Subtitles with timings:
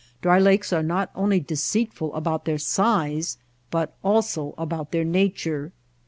[0.23, 3.37] Dry lakes are not only deceit ful about their size,
[3.69, 5.73] but also about their nature.